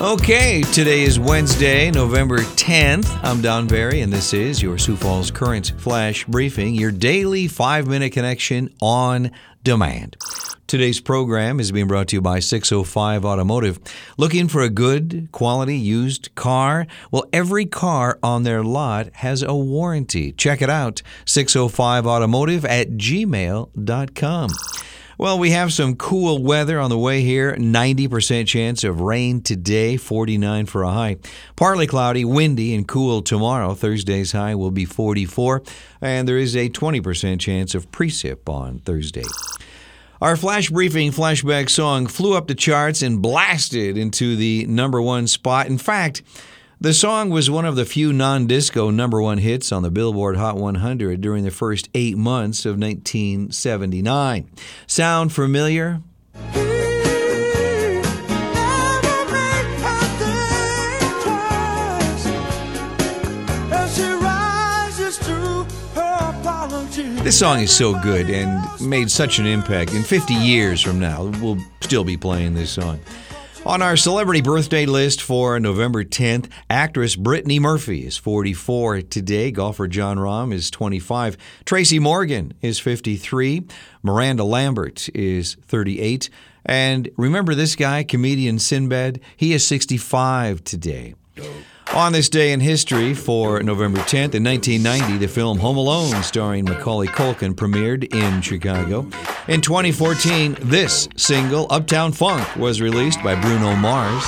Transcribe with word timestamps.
Okay, 0.00 0.62
today 0.72 1.02
is 1.02 1.20
Wednesday, 1.20 1.88
November 1.88 2.38
10th. 2.38 3.20
I'm 3.22 3.40
Don 3.40 3.68
Barry, 3.68 4.00
and 4.00 4.12
this 4.12 4.34
is 4.34 4.60
your 4.60 4.76
Sioux 4.76 4.96
Falls 4.96 5.30
Current 5.30 5.72
Flash 5.78 6.24
Briefing, 6.24 6.74
your 6.74 6.90
daily 6.90 7.46
five 7.46 7.86
minute 7.86 8.10
connection 8.12 8.70
on 8.80 9.30
demand. 9.62 10.16
Today's 10.66 11.00
program 11.00 11.60
is 11.60 11.70
being 11.70 11.86
brought 11.86 12.08
to 12.08 12.16
you 12.16 12.20
by 12.20 12.40
605 12.40 13.24
Automotive. 13.24 13.78
Looking 14.18 14.48
for 14.48 14.62
a 14.62 14.68
good 14.68 15.28
quality 15.30 15.76
used 15.76 16.34
car? 16.34 16.88
Well, 17.12 17.26
every 17.32 17.64
car 17.64 18.18
on 18.20 18.42
their 18.42 18.64
lot 18.64 19.10
has 19.14 19.44
a 19.44 19.54
warranty. 19.54 20.32
Check 20.32 20.60
it 20.60 20.70
out 20.70 21.02
605 21.24 22.04
Automotive 22.04 22.64
at 22.64 22.90
gmail.com. 22.92 24.50
Well, 25.16 25.38
we 25.38 25.50
have 25.50 25.72
some 25.72 25.94
cool 25.94 26.42
weather 26.42 26.80
on 26.80 26.90
the 26.90 26.98
way 26.98 27.20
here. 27.20 27.54
90% 27.54 28.48
chance 28.48 28.82
of 28.82 29.00
rain 29.00 29.42
today, 29.42 29.96
49 29.96 30.66
for 30.66 30.82
a 30.82 30.90
high. 30.90 31.18
Partly 31.54 31.86
cloudy, 31.86 32.24
windy, 32.24 32.74
and 32.74 32.86
cool 32.86 33.22
tomorrow. 33.22 33.74
Thursday's 33.74 34.32
high 34.32 34.56
will 34.56 34.72
be 34.72 34.84
44, 34.84 35.62
and 36.00 36.26
there 36.26 36.38
is 36.38 36.56
a 36.56 36.68
20% 36.68 37.38
chance 37.38 37.76
of 37.76 37.90
precip 37.92 38.48
on 38.48 38.80
Thursday. 38.80 39.24
Our 40.20 40.36
flash 40.36 40.70
briefing 40.70 41.12
flashback 41.12 41.70
song 41.70 42.06
flew 42.06 42.36
up 42.36 42.48
the 42.48 42.54
charts 42.54 43.02
and 43.02 43.22
blasted 43.22 43.96
into 43.96 44.34
the 44.34 44.66
number 44.66 45.00
one 45.00 45.28
spot. 45.28 45.66
In 45.66 45.78
fact, 45.78 46.22
the 46.84 46.92
song 46.92 47.30
was 47.30 47.50
one 47.50 47.64
of 47.64 47.76
the 47.76 47.84
few 47.86 48.12
non 48.12 48.46
disco 48.46 48.90
number 48.90 49.22
one 49.22 49.38
hits 49.38 49.72
on 49.72 49.82
the 49.82 49.90
Billboard 49.90 50.36
Hot 50.36 50.58
100 50.58 51.18
during 51.22 51.42
the 51.42 51.50
first 51.50 51.88
eight 51.94 52.14
months 52.14 52.66
of 52.66 52.78
1979. 52.78 54.50
Sound 54.86 55.32
familiar? 55.32 56.02
This 67.24 67.38
song 67.38 67.60
is 67.60 67.74
so 67.74 67.98
good 68.02 68.28
and 68.28 68.62
made 68.86 69.10
such 69.10 69.38
an 69.38 69.46
impact. 69.46 69.94
In 69.94 70.02
50 70.02 70.34
years 70.34 70.82
from 70.82 71.00
now, 71.00 71.32
we'll 71.40 71.56
still 71.80 72.04
be 72.04 72.18
playing 72.18 72.52
this 72.52 72.68
song. 72.68 73.00
On 73.66 73.80
our 73.80 73.96
celebrity 73.96 74.42
birthday 74.42 74.84
list 74.84 75.22
for 75.22 75.58
November 75.58 76.04
10th, 76.04 76.50
actress 76.68 77.16
Brittany 77.16 77.58
Murphy 77.58 78.04
is 78.04 78.18
44 78.18 79.00
today. 79.00 79.50
Golfer 79.50 79.88
Jon 79.88 80.18
Rahm 80.18 80.52
is 80.52 80.70
25. 80.70 81.38
Tracy 81.64 81.98
Morgan 81.98 82.52
is 82.60 82.78
53. 82.78 83.62
Miranda 84.02 84.44
Lambert 84.44 85.08
is 85.14 85.54
38. 85.62 86.28
And 86.66 87.08
remember 87.16 87.54
this 87.54 87.74
guy, 87.74 88.04
comedian 88.04 88.58
Sinbad? 88.58 89.20
He 89.34 89.54
is 89.54 89.66
65 89.66 90.62
today. 90.62 91.14
On 91.94 92.12
this 92.12 92.28
day 92.28 92.52
in 92.52 92.60
history 92.60 93.14
for 93.14 93.62
November 93.62 94.00
10th, 94.00 94.34
in 94.34 94.44
1990, 94.44 95.16
the 95.16 95.26
film 95.26 95.58
Home 95.60 95.78
Alone, 95.78 96.22
starring 96.22 96.66
Macaulay 96.66 97.06
Culkin, 97.06 97.54
premiered 97.54 98.14
in 98.14 98.42
Chicago. 98.42 99.08
In 99.46 99.60
2014, 99.60 100.56
this 100.62 101.06
single, 101.16 101.66
Uptown 101.68 102.12
Funk, 102.12 102.56
was 102.56 102.80
released 102.80 103.22
by 103.22 103.38
Bruno 103.38 103.76
Mars. 103.76 104.24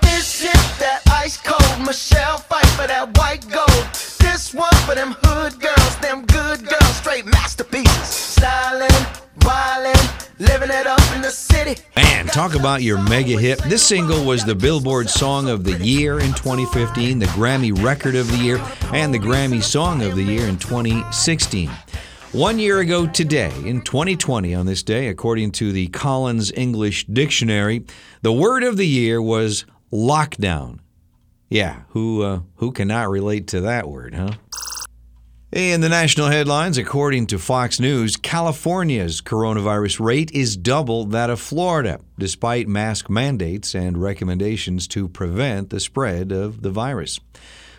This 0.00 0.42
is 0.42 0.78
that 0.78 1.02
ice 1.12 1.36
cold 1.36 1.86
Michelle 1.86 2.38
Pfeiffer 2.38 2.86
that 2.86 3.18
white 3.18 3.46
gold. 3.50 3.86
This 4.18 4.54
one 4.54 4.74
for 4.86 4.94
them 4.94 5.14
hood 5.22 5.60
girls, 5.60 5.96
them 5.98 6.24
good 6.24 6.66
girls, 6.66 6.96
straight 6.96 7.26
masterpieces. 7.26 8.08
Styling, 8.08 8.88
wildin', 9.40 10.28
living 10.38 10.70
it 10.70 10.86
up 10.86 11.14
in 11.14 11.20
the 11.20 11.30
city. 11.30 11.82
Man, 11.94 12.24
talk 12.28 12.54
about 12.54 12.80
your 12.80 13.02
mega 13.02 13.38
hit. 13.38 13.58
This 13.64 13.82
single 13.82 14.24
was 14.24 14.46
the 14.46 14.54
Billboard 14.54 15.10
Song 15.10 15.50
of 15.50 15.62
the 15.62 15.76
Year 15.76 16.20
in 16.20 16.32
2015, 16.32 17.18
the 17.18 17.26
Grammy 17.26 17.84
Record 17.84 18.14
of 18.14 18.30
the 18.30 18.38
Year, 18.38 18.64
and 18.94 19.12
the 19.12 19.18
Grammy 19.18 19.62
Song 19.62 20.02
of 20.02 20.16
the 20.16 20.22
Year 20.22 20.46
in 20.46 20.56
2016. 20.56 21.70
One 22.32 22.58
year 22.58 22.80
ago 22.80 23.06
today, 23.06 23.54
in 23.64 23.80
2020, 23.80 24.54
on 24.54 24.66
this 24.66 24.82
day, 24.82 25.08
according 25.08 25.52
to 25.52 25.72
the 25.72 25.86
Collins 25.86 26.52
English 26.52 27.06
Dictionary, 27.06 27.86
the 28.20 28.34
word 28.34 28.64
of 28.64 28.76
the 28.76 28.86
year 28.86 29.20
was 29.22 29.64
lockdown. 29.90 30.80
Yeah, 31.48 31.84
who 31.88 32.22
uh, 32.22 32.40
who 32.56 32.72
cannot 32.72 33.08
relate 33.08 33.46
to 33.48 33.62
that 33.62 33.88
word, 33.88 34.14
huh? 34.14 34.32
In 35.52 35.80
the 35.80 35.88
national 35.88 36.28
headlines, 36.28 36.76
according 36.76 37.28
to 37.28 37.38
Fox 37.38 37.80
News, 37.80 38.18
California's 38.18 39.22
coronavirus 39.22 39.98
rate 39.98 40.30
is 40.32 40.58
double 40.58 41.06
that 41.06 41.30
of 41.30 41.40
Florida, 41.40 41.98
despite 42.18 42.68
mask 42.68 43.08
mandates 43.08 43.74
and 43.74 43.96
recommendations 43.96 44.86
to 44.88 45.08
prevent 45.08 45.70
the 45.70 45.80
spread 45.80 46.30
of 46.32 46.60
the 46.60 46.70
virus. 46.70 47.18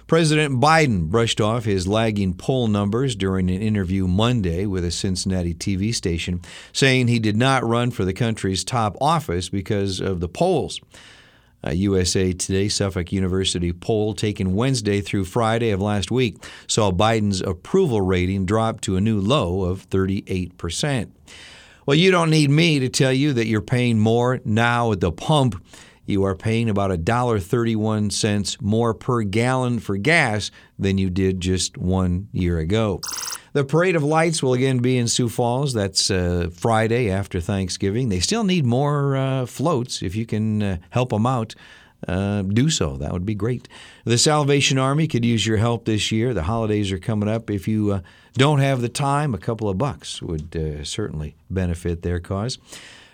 President 0.10 0.60
Biden 0.60 1.08
brushed 1.08 1.40
off 1.40 1.66
his 1.66 1.88
lagging 1.88 2.34
poll 2.34 2.68
numbers 2.68 3.16
during 3.16 3.48
an 3.52 3.62
interview 3.62 4.08
Monday 4.08 4.66
with 4.66 4.84
a 4.84 4.90
Cincinnati 4.90 5.54
TV 5.54 5.94
station, 5.94 6.42
saying 6.74 7.08
he 7.08 7.20
did 7.20 7.38
not 7.38 7.64
run 7.64 7.92
for 7.92 8.04
the 8.04 8.12
country's 8.12 8.64
top 8.64 8.98
office 9.00 9.50
because 9.50 10.00
of 10.00 10.20
the 10.20 10.28
polls. 10.28 10.82
A 11.62 11.76
USA 11.76 12.34
Today 12.34 12.70
Suffolk 12.70 13.12
University 13.12 13.72
poll 13.72 14.16
taken 14.16 14.56
Wednesday 14.56 15.00
through 15.00 15.26
Friday 15.26 15.70
of 15.70 15.80
last 15.80 16.10
week 16.10 16.38
saw 16.66 16.92
Biden's 16.92 17.42
approval 17.42 18.02
rating 18.02 18.48
drop 18.48 18.82
to 18.82 18.96
a 18.96 19.02
new 19.02 19.20
low 19.20 19.62
of 19.62 19.88
38%. 19.92 21.12
Well, 21.86 21.98
you 21.98 22.10
don't 22.10 22.32
need 22.32 22.50
me 22.50 22.80
to 22.80 22.90
tell 22.90 23.14
you 23.14 23.34
that 23.34 23.46
you're 23.46 23.62
paying 23.62 24.00
more 24.00 24.42
now 24.44 24.92
at 24.92 25.02
the 25.02 25.12
pump. 25.12 25.64
You 26.10 26.24
are 26.24 26.34
paying 26.34 26.72
about 26.72 26.90
$1.31 26.90 28.62
more 28.64 28.96
per 28.96 29.22
gallon 29.22 29.78
for 29.78 29.96
gas 29.96 30.50
than 30.80 30.98
you 30.98 31.12
did 31.12 31.40
just 31.40 31.78
one 31.78 32.30
year 32.32 32.58
ago. 32.58 33.02
The 33.54 33.64
Parade 33.64 33.96
of 33.96 34.04
Lights 34.04 34.42
will 34.42 34.54
again 34.54 34.80
be 34.80 34.98
in 34.98 35.08
Sioux 35.08 35.30
Falls. 35.30 35.72
That's 35.72 36.10
uh, 36.10 36.50
Friday 36.52 37.12
after 37.12 37.40
Thanksgiving. 37.40 38.10
They 38.10 38.22
still 38.22 38.44
need 38.44 38.66
more 38.66 39.18
uh, 39.18 39.46
floats. 39.46 40.02
If 40.02 40.16
you 40.16 40.26
can 40.26 40.64
uh, 40.64 40.78
help 40.90 41.12
them 41.12 41.28
out, 41.28 41.54
uh, 42.08 42.42
do 42.42 42.72
so. 42.72 42.98
That 42.98 43.14
would 43.14 43.26
be 43.26 43.36
great. 43.36 43.68
The 44.04 44.18
Salvation 44.18 44.80
Army 44.80 45.08
could 45.08 45.24
use 45.24 45.46
your 45.46 45.58
help 45.58 45.86
this 45.86 46.12
year. 46.12 46.34
The 46.34 46.42
holidays 46.42 46.92
are 46.92 46.98
coming 46.98 47.30
up. 47.30 47.52
If 47.52 47.68
you 47.68 47.92
uh, 47.92 48.02
don't 48.34 48.60
have 48.60 48.82
the 48.82 48.90
time, 48.90 49.36
a 49.36 49.40
couple 49.40 49.70
of 49.70 49.78
bucks 49.78 50.24
would 50.24 50.56
uh, 50.56 50.84
certainly 50.84 51.36
benefit 51.52 52.02
their 52.02 52.20
cause. 52.20 52.58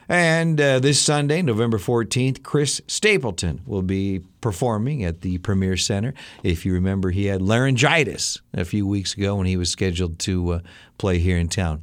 And 0.08 0.62
uh, 0.62 0.80
this 0.80 1.02
Sunday, 1.02 1.42
November 1.42 1.78
14th, 1.78 2.44
Chris 2.44 2.82
Stapleton 2.88 3.62
will 3.66 3.82
be 3.82 4.22
performing 4.42 5.04
at 5.04 5.22
the 5.22 5.40
Premier 5.40 5.78
Center. 5.78 6.14
If 6.44 6.66
you 6.66 6.74
remember, 6.74 7.10
he 7.10 7.26
had 7.26 7.42
laryngitis 7.42 8.42
a 8.54 8.66
few 8.66 8.86
weeks 8.86 9.16
ago 9.16 9.36
when 9.36 9.48
he 9.48 9.58
was 9.58 9.70
scheduled 9.70 10.20
to 10.20 10.52
uh, 10.52 10.60
play 10.98 11.18
here 11.18 11.38
in 11.38 11.50
town. 11.50 11.82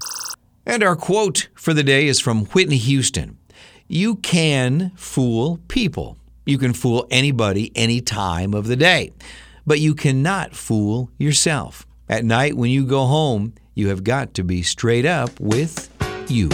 And 0.65 0.83
our 0.83 0.95
quote 0.95 1.49
for 1.55 1.75
the 1.75 1.83
day 1.83 2.07
is 2.07 2.21
from 2.21 2.47
Whitney 2.47 2.77
Houston 2.77 3.39
You 3.89 4.17
can 4.17 4.93
fool 4.95 5.59
people. 5.69 6.17
You 6.47 6.59
can 6.59 6.73
fool 6.73 7.07
anybody 7.11 7.73
any 7.75 8.01
time 8.01 8.55
of 8.55 8.67
the 8.67 8.77
day, 8.77 9.13
but 9.67 9.81
you 9.81 9.95
cannot 9.95 10.55
fool 10.55 11.11
yourself. 11.19 11.87
At 12.09 12.25
night, 12.25 12.57
when 12.57 12.71
you 12.71 12.85
go 12.85 13.07
home, 13.07 13.55
you 13.75 13.89
have 13.89 14.05
got 14.05 14.35
to 14.35 14.45
be 14.45 14.63
straight 14.63 15.07
up 15.07 15.39
with 15.41 15.89
you. 16.29 16.51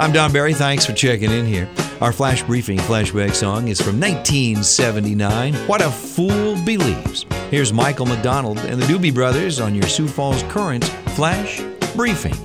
I'm 0.00 0.12
Don 0.12 0.32
Barry. 0.32 0.54
Thanks 0.54 0.86
for 0.86 0.92
checking 0.92 1.32
in 1.32 1.44
here. 1.44 1.68
Our 2.00 2.12
flash 2.12 2.44
briefing 2.44 2.78
flashback 2.78 3.34
song 3.34 3.66
is 3.66 3.80
from 3.80 3.98
1979. 3.98 5.54
What 5.66 5.82
a 5.82 5.90
Fool 5.90 6.54
Believes. 6.64 7.26
Here's 7.50 7.72
Michael 7.72 8.06
McDonald 8.06 8.58
and 8.58 8.80
the 8.80 8.86
Doobie 8.86 9.12
Brothers 9.12 9.58
on 9.58 9.74
your 9.74 9.88
Sioux 9.88 10.06
Falls 10.06 10.44
Current 10.44 10.84
Flash 11.16 11.60
Briefing. 11.96 12.36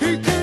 He 0.00 0.18
came 0.18 0.42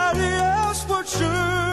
痴 1.03 1.70